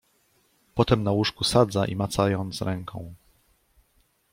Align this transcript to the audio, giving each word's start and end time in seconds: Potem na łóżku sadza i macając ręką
Potem 0.75 1.03
na 1.03 1.11
łóżku 1.11 1.43
sadza 1.43 1.85
i 1.85 1.95
macając 1.95 2.61
ręką 2.61 3.13